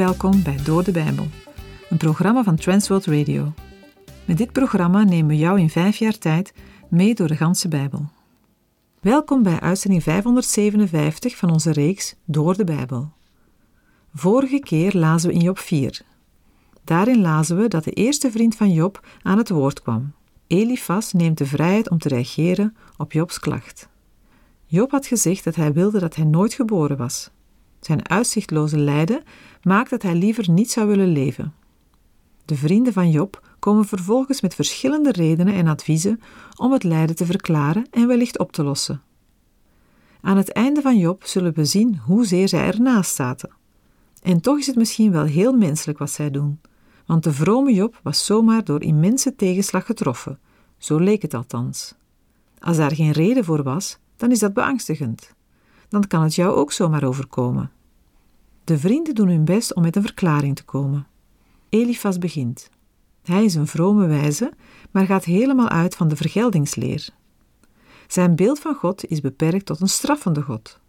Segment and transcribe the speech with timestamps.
[0.00, 1.26] Welkom bij Door de Bijbel,
[1.88, 3.52] een programma van Transworld Radio.
[4.24, 6.52] Met dit programma nemen we jou in vijf jaar tijd
[6.88, 8.10] mee door de ganse Bijbel.
[9.00, 13.12] Welkom bij uitzending 557 van onze reeks Door de Bijbel.
[14.14, 16.02] Vorige keer lazen we in Job 4.
[16.84, 20.12] Daarin lazen we dat de eerste vriend van Job aan het woord kwam.
[20.46, 23.88] Elifas neemt de vrijheid om te reageren op Jobs klacht.
[24.66, 27.30] Job had gezegd dat hij wilde dat hij nooit geboren was.
[27.80, 29.22] Zijn uitzichtloze lijden
[29.62, 31.54] maakt dat hij liever niet zou willen leven.
[32.44, 36.20] De vrienden van Job komen vervolgens met verschillende redenen en adviezen
[36.56, 39.02] om het lijden te verklaren en wellicht op te lossen.
[40.20, 43.50] Aan het einde van Job zullen we zien hoezeer zij ernaast zaten.
[44.22, 46.60] En toch is het misschien wel heel menselijk wat zij doen,
[47.06, 50.38] want de vrome Job was zomaar door immense tegenslag getroffen,
[50.78, 51.94] zo leek het althans.
[52.58, 55.34] Als daar geen reden voor was, dan is dat beangstigend.
[55.90, 57.70] Dan kan het jou ook zomaar overkomen.
[58.64, 61.06] De vrienden doen hun best om met een verklaring te komen.
[61.68, 62.70] Elifas begint.
[63.22, 64.52] Hij is een vrome wijze,
[64.90, 67.08] maar gaat helemaal uit van de vergeldingsleer.
[68.06, 70.80] Zijn beeld van God is beperkt tot een straffende God.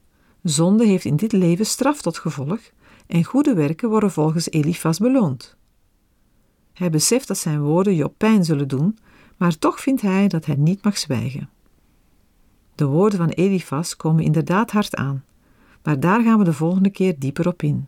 [0.43, 2.59] Zonde heeft in dit leven straf tot gevolg
[3.07, 5.55] en goede werken worden volgens Elifas beloond.
[6.73, 8.97] Hij beseft dat zijn woorden Job pijn zullen doen,
[9.37, 11.49] maar toch vindt hij dat hij niet mag zwijgen.
[12.81, 15.23] De woorden van Elifas komen inderdaad hard aan,
[15.83, 17.87] maar daar gaan we de volgende keer dieper op in.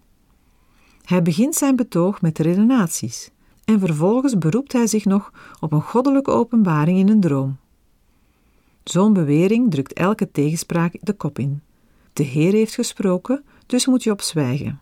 [1.02, 3.32] Hij begint zijn betoog met redenaties
[3.66, 7.58] en vervolgens beroept hij zich nog op een goddelijke openbaring in een droom.
[8.84, 11.62] Zo'n bewering drukt elke tegenspraak de kop in.
[12.14, 14.80] De Heer heeft gesproken, dus moet Job zwijgen.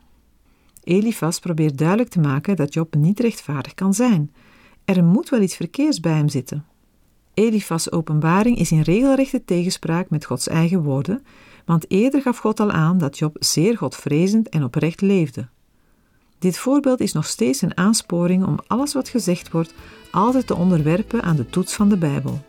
[0.84, 4.32] Elifas probeert duidelijk te maken dat Job niet rechtvaardig kan zijn.
[4.86, 6.66] Er moet wel iets verkeers bij hem zitten.
[7.33, 11.23] Elifas' openbaring is in regelrechte tegenspraak met Gods eigen woorden,
[11.65, 15.47] want eerder gaf God al aan dat Job zeer godvrezend en oprecht leefde.
[16.39, 19.73] Dit voorbeeld is nog steeds een aansporing om alles wat gezegd wordt
[20.11, 22.39] altijd te onderwerpen aan de toets van de Bijbel.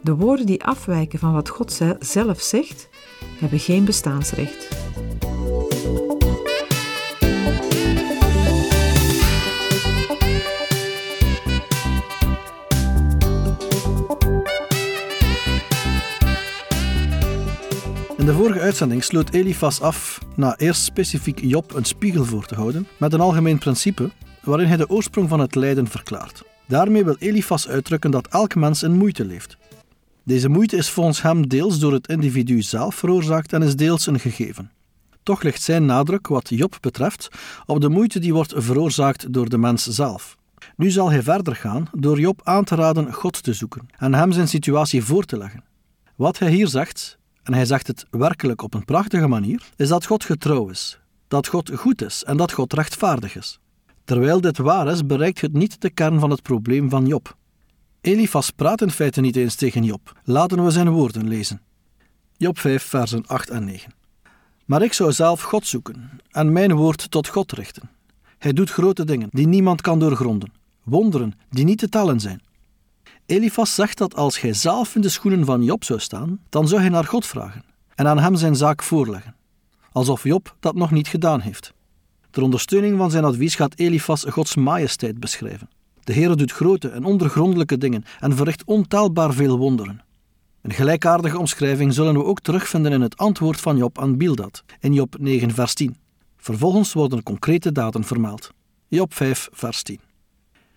[0.00, 2.88] De woorden die afwijken van wat God zelf zegt,
[3.38, 4.83] hebben geen bestaansrecht.
[18.24, 22.54] In de vorige uitzending sloot Elifas af na eerst specifiek Job een spiegel voor te
[22.54, 24.10] houden met een algemeen principe
[24.42, 26.42] waarin hij de oorsprong van het lijden verklaart.
[26.66, 29.56] Daarmee wil Elifas uitdrukken dat elk mens in moeite leeft.
[30.22, 34.20] Deze moeite is volgens hem deels door het individu zelf veroorzaakt en is deels een
[34.20, 34.70] gegeven.
[35.22, 37.28] Toch ligt zijn nadruk, wat Job betreft,
[37.66, 40.36] op de moeite die wordt veroorzaakt door de mens zelf.
[40.76, 44.32] Nu zal hij verder gaan door Job aan te raden God te zoeken en hem
[44.32, 45.64] zijn situatie voor te leggen.
[46.16, 50.06] Wat hij hier zegt, en hij zegt het werkelijk op een prachtige manier, is dat
[50.06, 53.58] God getrouw is, dat God goed is en dat God rechtvaardig is.
[54.04, 57.36] Terwijl dit waar is, bereikt het niet de kern van het probleem van Job.
[58.00, 60.20] Elifas praat in feite niet eens tegen Job.
[60.24, 61.60] Laten we zijn woorden lezen.
[62.36, 63.92] Job 5, versen 8 en 9.
[64.64, 67.90] Maar ik zou zelf God zoeken en mijn woord tot God richten.
[68.38, 72.42] Hij doet grote dingen die niemand kan doorgronden, wonderen die niet te tellen zijn.
[73.26, 76.80] Elifas zegt dat als hij zelf in de schoenen van Job zou staan, dan zou
[76.80, 77.64] hij naar God vragen
[77.94, 79.36] en aan hem zijn zaak voorleggen,
[79.92, 81.72] alsof Job dat nog niet gedaan heeft.
[82.30, 85.68] Ter ondersteuning van zijn advies gaat Elifas Gods majesteit beschrijven.
[86.00, 90.02] De Heer doet grote en ondergrondelijke dingen en verricht ontelbaar veel wonderen.
[90.62, 94.92] Een gelijkaardige omschrijving zullen we ook terugvinden in het antwoord van Job aan Bildad, in
[94.92, 95.96] Job 9, vers 10.
[96.36, 98.50] Vervolgens worden concrete daden vermeld.
[98.88, 100.00] Job 5, vers 10.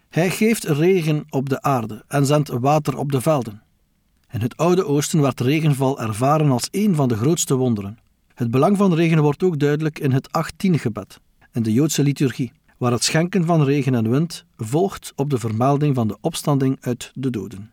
[0.10, 3.62] Hij geeft regen op de aarde en zendt water op de velden.
[4.32, 7.98] In het Oude Oosten werd regenval ervaren als een van de grootste wonderen.
[8.34, 11.20] Het belang van regen wordt ook duidelijk in het 18-gebed,
[11.52, 15.96] in de Joodse liturgie, waar het schenken van regen en wind volgt op de vermelding
[15.96, 17.72] van de opstanding uit de doden.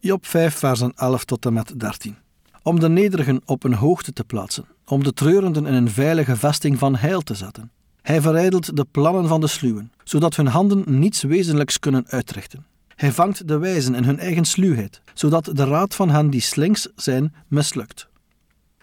[0.00, 2.16] Job 5, versen 11 tot en met 13.
[2.62, 6.78] Om de nederigen op een hoogte te plaatsen, om de treurenden in een veilige vesting
[6.78, 7.70] van heil te zetten,
[8.02, 12.64] hij verijdelt de plannen van de sluwen, zodat hun handen niets wezenlijks kunnen uitrichten.
[12.96, 16.88] Hij vangt de wijzen in hun eigen sluwheid, zodat de raad van hen die slinks
[16.96, 18.08] zijn mislukt.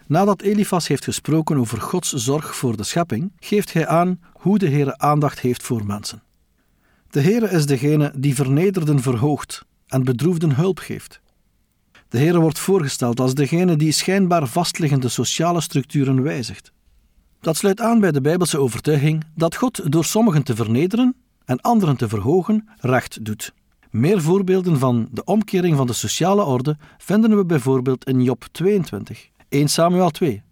[0.06, 4.68] Nadat Elifas heeft gesproken over Gods zorg voor de schepping, geeft hij aan hoe de
[4.68, 6.22] Heere aandacht heeft voor mensen.
[7.10, 11.20] De Heere is degene die vernederden verhoogt en bedroefden hulp geeft.
[12.08, 16.72] De Heere wordt voorgesteld als degene die schijnbaar vastliggende sociale structuren wijzigt.
[17.40, 21.96] Dat sluit aan bij de Bijbelse overtuiging dat God door sommigen te vernederen en anderen
[21.96, 23.52] te verhogen recht doet.
[23.90, 29.28] Meer voorbeelden van de omkering van de sociale orde vinden we bijvoorbeeld in Job 22,
[29.48, 30.42] 1 Samuel 2,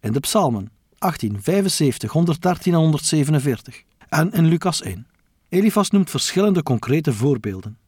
[0.00, 5.06] in de Psalmen 18, 75, 113 en 147 en in Lucas 1.
[5.48, 7.78] Elifas noemt verschillende concrete voorbeelden.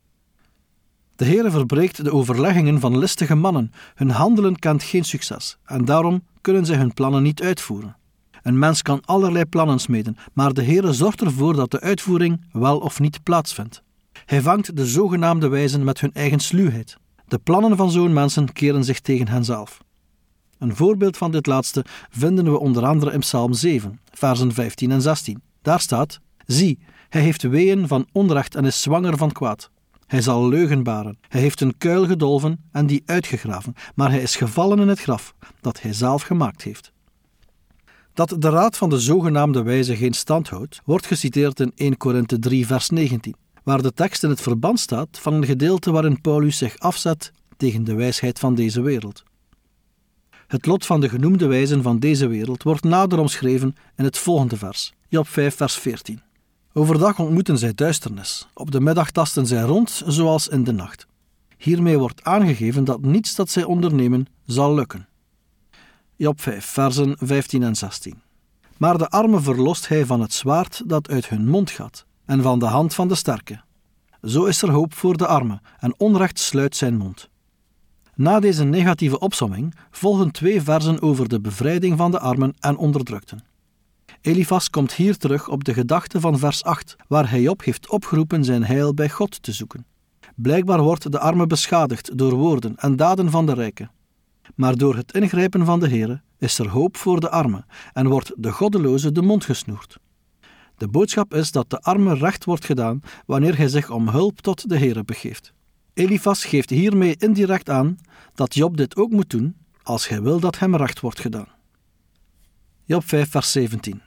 [1.16, 3.72] De Heere verbreekt de overleggingen van listige mannen.
[3.94, 7.96] Hun handelen kent geen succes en daarom kunnen zij hun plannen niet uitvoeren.
[8.42, 12.78] Een mens kan allerlei plannen smeden, maar de Heere zorgt ervoor dat de uitvoering wel
[12.78, 13.82] of niet plaatsvindt.
[14.24, 16.96] Hij vangt de zogenaamde wijzen met hun eigen sluwheid.
[17.26, 19.78] De plannen van zo'n mensen keren zich tegen henzelf.
[20.58, 25.02] Een voorbeeld van dit laatste vinden we onder andere in Psalm 7, versen 15 en
[25.02, 25.42] 16.
[25.62, 29.70] Daar staat: Zie, hij heeft weeën van onrecht en is zwanger van kwaad.
[30.06, 31.18] Hij zal leugen baren.
[31.28, 35.34] Hij heeft een kuil gedolven en die uitgegraven, maar hij is gevallen in het graf
[35.60, 36.92] dat hij zelf gemaakt heeft.
[38.18, 42.38] Dat de raad van de zogenaamde wijze geen stand houdt, wordt geciteerd in 1 Korinthe
[42.38, 46.58] 3, vers 19, waar de tekst in het verband staat van een gedeelte waarin Paulus
[46.58, 49.22] zich afzet tegen de wijsheid van deze wereld.
[50.46, 54.56] Het lot van de genoemde wijzen van deze wereld wordt nader omschreven in het volgende
[54.56, 56.20] vers, Job 5, vers 14.
[56.72, 61.06] Overdag ontmoeten zij duisternis, op de middag tasten zij rond zoals in de nacht.
[61.58, 65.07] Hiermee wordt aangegeven dat niets dat zij ondernemen zal lukken.
[66.20, 68.22] Job 5, versen 15 en 16.
[68.76, 72.58] Maar de armen verlost hij van het zwaard dat uit hun mond gaat, en van
[72.58, 73.60] de hand van de sterke.
[74.22, 77.28] Zo is er hoop voor de armen, en onrecht sluit zijn mond.
[78.14, 83.44] Na deze negatieve opsomming volgen twee versen over de bevrijding van de armen en onderdrukten.
[84.20, 88.44] Elifas komt hier terug op de gedachte van vers 8, waar hij op heeft opgeroepen
[88.44, 89.86] zijn heil bij God te zoeken.
[90.34, 93.90] Blijkbaar wordt de arme beschadigd door woorden en daden van de rijken.
[94.54, 98.32] Maar door het ingrijpen van de Heere is er hoop voor de arme en wordt
[98.36, 99.98] de goddeloze de mond gesnoerd.
[100.76, 104.68] De boodschap is dat de arme recht wordt gedaan wanneer hij zich om hulp tot
[104.68, 105.52] de Heere begeeft.
[105.94, 107.98] Elifas geeft hiermee indirect aan
[108.34, 111.48] dat Job dit ook moet doen als hij wil dat hem recht wordt gedaan.
[112.84, 114.02] Job 5, vers 17.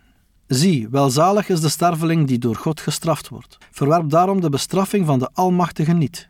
[0.48, 3.58] Zie, welzalig is de sterveling die door God gestraft wordt.
[3.72, 6.30] Verwerp daarom de bestraffing van de Almachtige niet.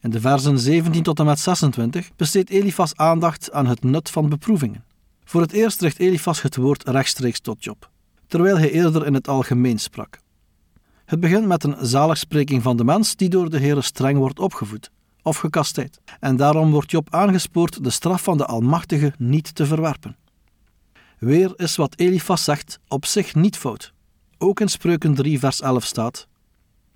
[0.00, 4.28] In de versen 17 tot en met 26 besteedt Elifas aandacht aan het nut van
[4.28, 4.84] beproevingen.
[5.24, 7.90] Voor het eerst richt Elifas het woord rechtstreeks tot Job,
[8.26, 10.18] terwijl hij eerder in het algemeen sprak.
[11.04, 14.90] Het begint met een zaligspreking van de mens die door de Heer streng wordt opgevoed
[15.22, 20.16] of gekastijd, en daarom wordt Job aangespoord de straf van de Almachtige niet te verwerpen.
[21.18, 23.92] Weer is wat Elifas zegt op zich niet fout.
[24.38, 26.26] Ook in Spreuken 3, vers 11 staat: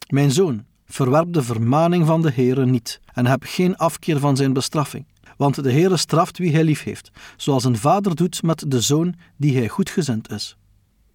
[0.09, 4.53] Mijn zoon, verwerp de vermaning van de Heere niet en heb geen afkeer van zijn
[4.53, 5.07] bestraffing.
[5.37, 9.15] Want de Heere straft wie hij lief heeft, zoals een vader doet met de zoon
[9.37, 10.57] die hij goedgezind is.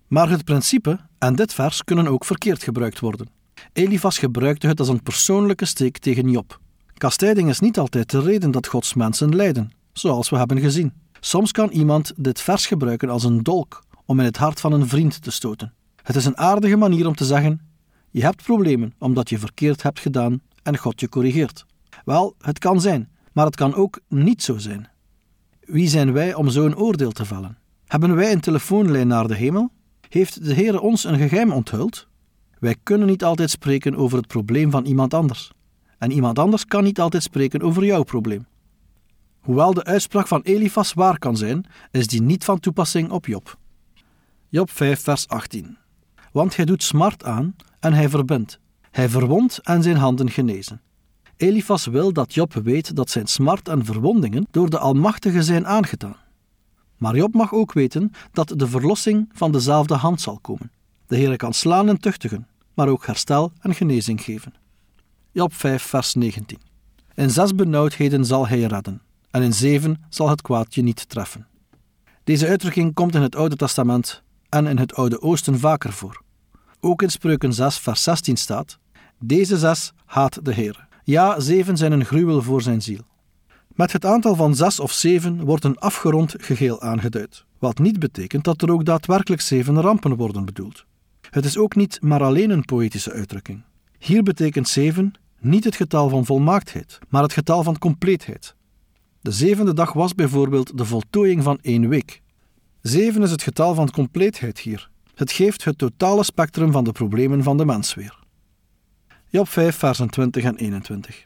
[0.08, 3.30] Maar het principe en dit vers kunnen ook verkeerd gebruikt worden.
[3.74, 6.60] Elifas gebruikte het als een persoonlijke steek tegen Job.
[6.94, 10.94] Kastijding is niet altijd de reden dat Gods mensen lijden, zoals we hebben gezien.
[11.20, 14.88] Soms kan iemand dit vers gebruiken als een dolk om in het hart van een
[14.88, 15.74] vriend te stoten.
[16.04, 17.62] Het is een aardige manier om te zeggen:
[18.12, 21.66] Je hebt problemen omdat je verkeerd hebt gedaan en God je corrigeert.
[22.06, 24.90] Wel, het kan zijn, maar het kan ook niet zo zijn.
[25.60, 27.58] Wie zijn wij om zo'n oordeel te vellen?
[27.86, 29.72] Hebben wij een telefoonlijn naar de hemel?
[30.10, 32.08] Heeft de Heer ons een geheim onthuld?
[32.60, 35.52] Wij kunnen niet altijd spreken over het probleem van iemand anders.
[35.98, 38.46] En iemand anders kan niet altijd spreken over jouw probleem.
[39.40, 43.58] Hoewel de uitspraak van Elifas waar kan zijn, is die niet van toepassing op Job.
[44.50, 45.78] Job 5, vers 18.
[46.32, 48.60] Want hij doet smart aan en hij verbindt.
[48.92, 50.82] Hij verwondt en zijn handen genezen.
[51.38, 56.16] Elifas wil dat Job weet dat zijn smart en verwondingen door de Almachtige zijn aangedaan.
[56.98, 60.72] Maar Job mag ook weten dat de verlossing van dezelfde hand zal komen.
[61.08, 64.54] De Heer kan slaan en tuchtigen, maar ook herstel en genezing geven.
[65.32, 66.60] Job 5, vers 19.
[67.14, 71.48] In zes benauwdheden zal hij redden en in zeven zal het kwaad je niet treffen.
[72.24, 76.26] Deze uitdrukking komt in het Oude Testament en in het Oude Oosten vaker voor.
[76.80, 78.78] Ook in Spreuken 6, vers 16 staat:
[79.20, 80.88] Deze zes haat de Heer.
[81.04, 83.02] Ja, zeven zijn een gruwel voor zijn ziel.
[83.68, 88.44] Met het aantal van zes of zeven wordt een afgerond geheel aangeduid, wat niet betekent
[88.44, 90.86] dat er ook daadwerkelijk zeven rampen worden bedoeld.
[91.30, 93.64] Het is ook niet maar alleen een poëtische uitdrukking.
[94.00, 98.56] Hier betekent zeven niet het getal van volmaaktheid, maar het getal van compleetheid,
[99.28, 102.22] de zevende dag was bijvoorbeeld de voltooiing van één week.
[102.82, 104.90] Zeven is het getal van compleetheid hier.
[105.18, 108.20] Het geeft het totale spectrum van de problemen van de mens weer.
[109.30, 111.24] Job 5, versen 20 en 21.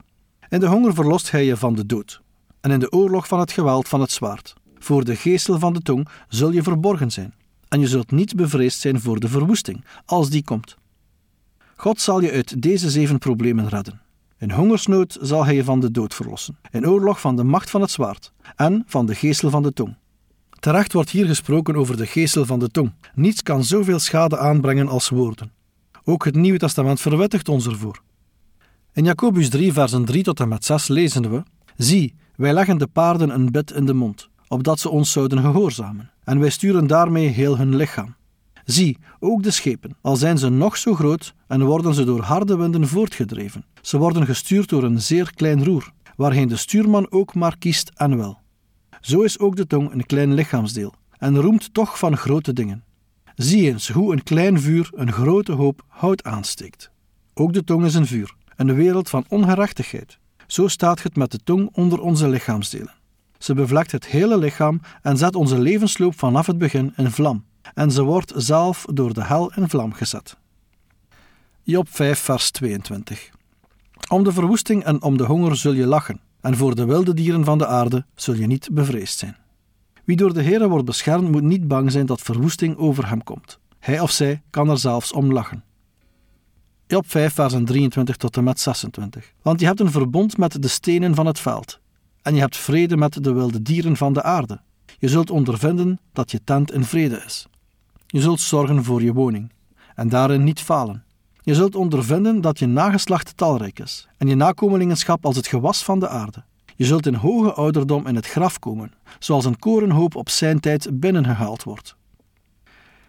[0.49, 2.21] In de honger verlost hij je van de dood,
[2.61, 4.53] en in de oorlog van het geweld van het zwaard.
[4.77, 7.33] Voor de geestel van de tong zul je verborgen zijn,
[7.67, 10.77] en je zult niet bevreesd zijn voor de verwoesting, als die komt.
[11.75, 14.01] God zal je uit deze zeven problemen redden.
[14.37, 17.81] In hongersnood zal hij je van de dood verlossen, in oorlog van de macht van
[17.81, 19.95] het zwaard en van de geestel van de tong.
[20.61, 22.91] Terecht wordt hier gesproken over de geestel van de tong.
[23.13, 25.51] Niets kan zoveel schade aanbrengen als woorden.
[26.03, 28.01] Ook het Nieuwe Testament verwettigt ons ervoor.
[28.93, 31.43] In Jacobus 3, versen 3 tot en met 6 lezen we:
[31.77, 36.11] Zie, wij leggen de paarden een bit in de mond, opdat ze ons zouden gehoorzamen,
[36.23, 38.15] en wij sturen daarmee heel hun lichaam.
[38.65, 42.57] Zie, ook de schepen, al zijn ze nog zo groot en worden ze door harde
[42.57, 43.65] winden voortgedreven.
[43.81, 48.17] Ze worden gestuurd door een zeer klein roer, waarheen de stuurman ook maar kiest en
[48.17, 48.40] wel.
[49.01, 52.83] Zo is ook de tong een klein lichaamsdeel en roemt toch van grote dingen.
[53.35, 56.91] Zie eens hoe een klein vuur een grote hoop hout aansteekt.
[57.33, 60.17] Ook de tong is een vuur, een wereld van ongerechtigheid.
[60.47, 62.93] Zo staat het met de tong onder onze lichaamsdelen.
[63.37, 67.45] Ze bevlekt het hele lichaam en zet onze levensloop vanaf het begin in vlam.
[67.73, 70.37] En ze wordt zelf door de hel in vlam gezet.
[71.63, 73.29] Job 5, vers 22.
[74.09, 77.43] Om de verwoesting en om de honger zul je lachen, en voor de wilde dieren
[77.43, 79.37] van de aarde zul je niet bevreesd zijn.
[80.03, 83.59] Wie door de Heere wordt beschermd, moet niet bang zijn dat verwoesting over hem komt.
[83.79, 85.63] Hij of zij kan er zelfs om lachen.
[86.87, 89.33] Job 5, versen 23 tot en met 26.
[89.41, 91.79] Want je hebt een verbond met de stenen van het veld,
[92.21, 94.61] en je hebt vrede met de wilde dieren van de aarde.
[94.99, 97.47] Je zult ondervinden dat je tent in vrede is.
[98.07, 99.51] Je zult zorgen voor je woning,
[99.95, 101.03] en daarin niet falen.
[101.43, 105.99] Je zult ondervinden dat je nageslacht talrijk is, en je nakomelingenschap als het gewas van
[105.99, 106.43] de aarde.
[106.75, 110.99] Je zult in hoge ouderdom in het graf komen, zoals een korenhoop op zijn tijd
[110.99, 111.95] binnengehaald wordt.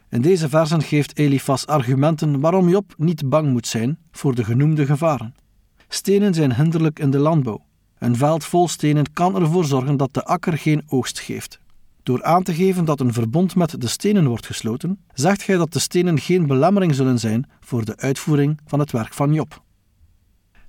[0.09, 4.87] In deze versen geeft Elifas argumenten waarom Job niet bang moet zijn voor de genoemde
[4.87, 5.35] gevaren.
[5.89, 7.65] Stenen zijn hinderlijk in de landbouw.
[7.99, 11.61] Een veld vol stenen kan ervoor zorgen dat de akker geen oogst geeft.
[12.03, 15.73] Door aan te geven dat een verbond met de stenen wordt gesloten, zegt gij dat
[15.73, 19.63] de stenen geen belemmering zullen zijn voor de uitvoering van het werk van Job.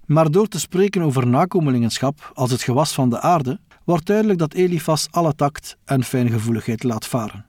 [0.06, 4.54] Maar door te spreken over nakomelingenschap als het gewas van de aarde, wordt duidelijk dat
[4.54, 7.46] Elifas alle tact en fijngevoeligheid laat varen.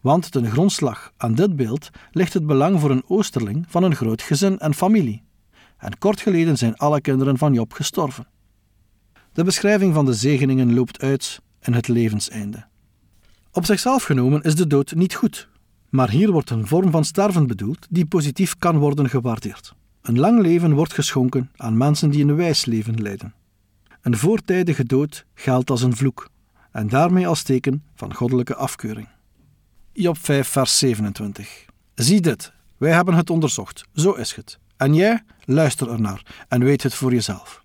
[0.00, 4.22] Want ten grondslag aan dit beeld ligt het belang voor een oosterling van een groot
[4.22, 5.22] gezin en familie.
[5.78, 8.26] En kort geleden zijn alle kinderen van Job gestorven.
[9.32, 12.69] De beschrijving van de zegeningen loopt uit in het levenseinde.
[13.52, 15.48] Op zichzelf genomen is de dood niet goed,
[15.88, 19.74] maar hier wordt een vorm van sterven bedoeld die positief kan worden gewaardeerd.
[20.02, 23.34] Een lang leven wordt geschonken aan mensen die een wijs leven leiden.
[24.00, 26.28] Een voortijdige dood geldt als een vloek
[26.72, 29.08] en daarmee als teken van goddelijke afkeuring.
[29.92, 31.64] Job 5, vers 27.
[31.94, 34.58] Zie dit, wij hebben het onderzocht, zo is het.
[34.76, 37.64] En jij, luister ernaar en weet het voor jezelf.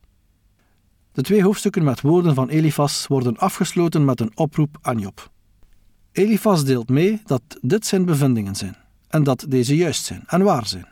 [1.12, 5.34] De twee hoofdstukken met woorden van Elifas worden afgesloten met een oproep aan Job.
[6.15, 8.75] Elifas deelt mee dat dit zijn bevindingen zijn
[9.07, 10.88] en dat deze juist zijn en waar zijn.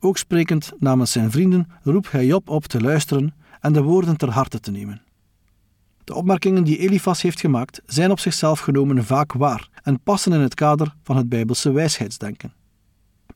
[0.00, 4.30] Ook sprekend namens zijn vrienden roept hij Job op te luisteren en de woorden ter
[4.30, 5.02] harte te nemen.
[6.04, 10.40] De opmerkingen die Elifas heeft gemaakt zijn op zichzelf genomen vaak waar en passen in
[10.40, 12.52] het kader van het Bijbelse wijsheidsdenken.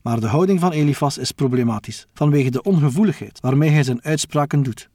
[0.01, 4.89] Maar de houding van Elifas is problematisch vanwege de ongevoeligheid waarmee hij zijn uitspraken doet.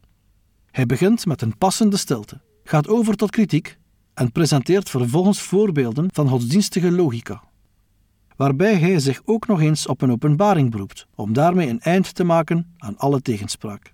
[0.70, 3.78] Hij begint met een passende stilte, gaat over tot kritiek
[4.14, 7.42] en presenteert vervolgens voorbeelden van godsdienstige logica,
[8.36, 12.24] waarbij hij zich ook nog eens op een openbaring beroept, om daarmee een eind te
[12.24, 13.92] maken aan alle tegenspraak.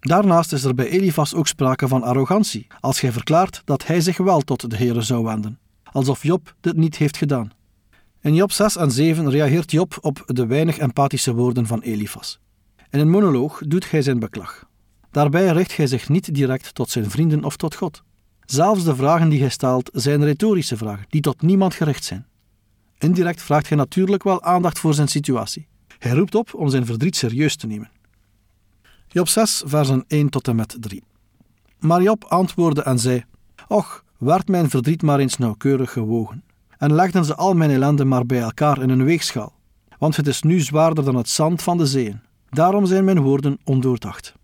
[0.00, 4.16] Daarnaast is er bij Elifas ook sprake van arrogantie, als hij verklaart dat hij zich
[4.16, 5.58] wel tot de Heere zou wenden,
[5.92, 7.50] alsof Job dit niet heeft gedaan.
[8.20, 12.40] In Job 6 en 7 reageert Job op de weinig empathische woorden van Elifas.
[12.90, 14.68] In een monoloog doet hij zijn beklag.
[15.10, 18.02] Daarbij richt hij zich niet direct tot zijn vrienden of tot God.
[18.50, 22.26] Zelfs de vragen die hij stelt zijn retorische vragen, die tot niemand gericht zijn.
[22.98, 25.66] Indirect vraagt hij natuurlijk wel aandacht voor zijn situatie.
[25.98, 27.90] Hij roept op om zijn verdriet serieus te nemen.
[29.08, 31.02] Job 6, versen 1 tot en met 3.
[31.78, 33.24] Maar Job antwoordde en zei:
[33.66, 36.44] Och, werd mijn verdriet maar eens nauwkeurig gewogen,
[36.78, 39.52] en legden ze al mijn ellende maar bij elkaar in een weegschaal,
[39.98, 42.20] want het is nu zwaarder dan het zand van de zeeën.
[42.50, 44.34] Daarom zijn mijn woorden ondoordacht.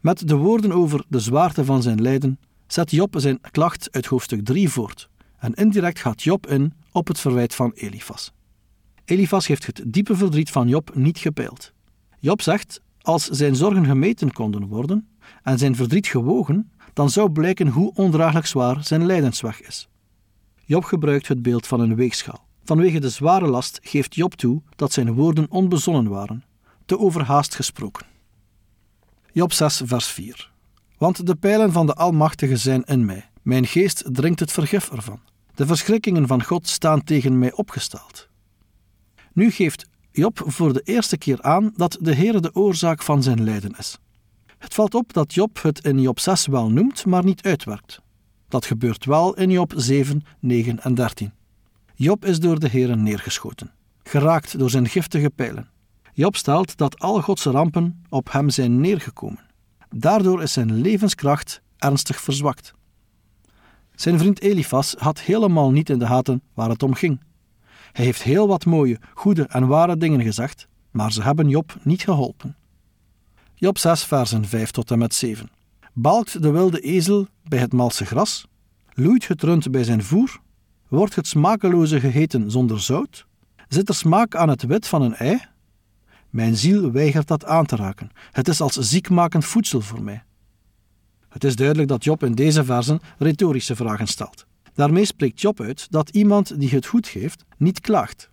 [0.00, 2.38] Met de woorden over de zwaarte van zijn lijden
[2.72, 7.20] zet Job zijn klacht uit hoofdstuk 3 voort, en indirect gaat Job in op het
[7.20, 8.32] verwijt van Elifas.
[9.04, 11.72] Elifas heeft het diepe verdriet van Job niet gepeild.
[12.18, 15.08] Job zegt: als zijn zorgen gemeten konden worden
[15.42, 19.88] en zijn verdriet gewogen, dan zou blijken hoe ondraaglijk zwaar zijn lijdensweg is.
[20.64, 22.46] Job gebruikt het beeld van een weegschaal.
[22.64, 26.44] Vanwege de zware last geeft Job toe dat zijn woorden onbezonnen waren,
[26.86, 28.06] te overhaast gesproken.
[29.32, 30.51] Job 6, vers 4.
[31.02, 33.30] Want de pijlen van de Almachtige zijn in mij.
[33.42, 35.20] Mijn geest drinkt het vergif ervan.
[35.54, 38.28] De verschrikkingen van God staan tegen mij opgesteld.
[39.32, 43.44] Nu geeft Job voor de eerste keer aan dat de Heer de oorzaak van zijn
[43.44, 43.98] lijden is.
[44.58, 48.00] Het valt op dat Job het in Job 6 wel noemt, maar niet uitwerkt.
[48.48, 51.32] Dat gebeurt wel in Job 7, 9 en 13.
[51.94, 53.70] Job is door de Heeren neergeschoten,
[54.02, 55.68] geraakt door zijn giftige pijlen.
[56.12, 59.50] Job stelt dat alle Godse rampen op hem zijn neergekomen.
[59.94, 62.74] Daardoor is zijn levenskracht ernstig verzwakt.
[63.94, 67.20] Zijn vriend Elifas had helemaal niet in de gaten waar het om ging.
[67.92, 72.02] Hij heeft heel wat mooie, goede en ware dingen gezegd, maar ze hebben Job niet
[72.02, 72.56] geholpen.
[73.54, 75.50] Job 6, versen 5 tot en met 7.
[75.92, 78.46] Balkt de wilde ezel bij het malse gras?
[78.92, 80.40] Loeit het rund bij zijn voer?
[80.88, 83.26] Wordt het smakeloze gegeten zonder zout?
[83.68, 85.40] Zit er smaak aan het wit van een ei?
[86.32, 88.10] Mijn ziel weigert dat aan te raken.
[88.30, 90.22] Het is als ziekmakend voedsel voor mij.
[91.28, 94.46] Het is duidelijk dat Job in deze versen retorische vragen stelt.
[94.74, 98.30] Daarmee spreekt Job uit dat iemand die het goed geeft niet klaagt.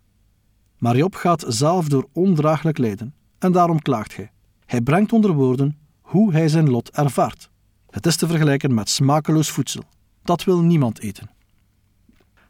[0.77, 4.31] Maar Job gaat zelf door ondraaglijk lijden en daarom klaagt hij.
[4.65, 7.49] Hij brengt onder woorden hoe hij zijn lot ervaart.
[7.89, 9.83] Het is te vergelijken met smakeloos voedsel.
[10.23, 11.29] Dat wil niemand eten.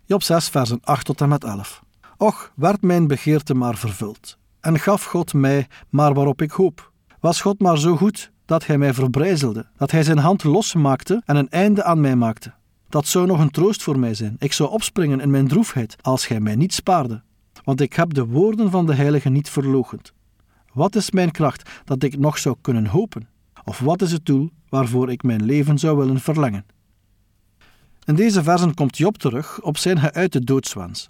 [0.06, 1.84] Job 6, versen 8 tot en met 11.
[2.18, 6.92] Och, werd mijn begeerte maar vervuld, en gaf God mij maar waarop ik hoop.
[7.20, 11.36] Was God maar zo goed dat hij mij verbrijzelde, dat hij zijn hand losmaakte en
[11.36, 12.54] een einde aan mij maakte.
[12.89, 14.36] Dat zou nog een troost voor mij zijn.
[14.39, 17.22] Ik zou opspringen in mijn droefheid als gij mij niet spaarde.
[17.63, 20.13] Want ik heb de woorden van de Heilige niet verloochend.
[20.74, 23.28] Wat is mijn kracht dat ik nog zou kunnen hopen?
[23.63, 26.66] Of wat is het doel waarvoor ik mijn leven zou willen verlengen?
[28.06, 31.10] In deze versen komt Job terug op zijn geuite doodswens.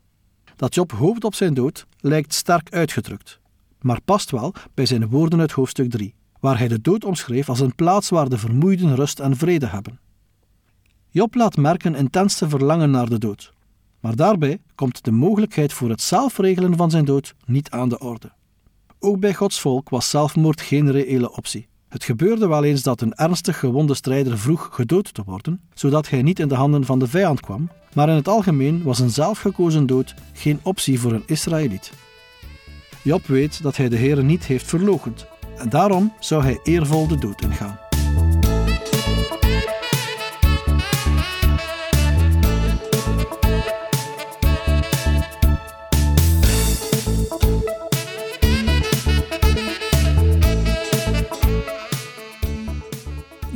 [0.59, 3.39] Dat Job hoopt op zijn dood lijkt sterk uitgedrukt,
[3.81, 7.59] maar past wel bij zijn woorden uit hoofdstuk 3, waar hij de dood omschreef als
[7.59, 9.99] een plaats waar de vermoeiden rust en vrede hebben.
[11.09, 13.53] Job laat merken intense verlangen naar de dood,
[13.99, 18.31] maar daarbij komt de mogelijkheid voor het zelfregelen van zijn dood niet aan de orde.
[18.99, 21.68] Ook bij Gods volk was zelfmoord geen reële optie.
[21.89, 26.21] Het gebeurde wel eens dat een ernstig gewonde strijder vroeg gedood te worden, zodat hij
[26.21, 29.85] niet in de handen van de vijand kwam, maar in het algemeen was een zelfgekozen
[29.85, 31.91] dood geen optie voor een Israëliet.
[33.01, 35.25] Job weet dat hij de Heer niet heeft verloochend,
[35.57, 37.88] en daarom zou hij eervol de dood ingaan.